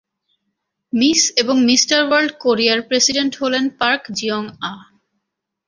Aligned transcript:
Miss 0.93 1.21
এবং 1.35 1.55
Mister 1.63 1.99
World 2.07 2.31
কোরিয়ার 2.39 2.79
president 2.81 3.33
হলেন 3.35 3.63
পার্ক 3.79 4.03
জিওং-আহ। 4.11 4.79